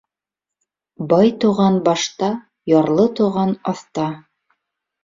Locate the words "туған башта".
1.45-2.31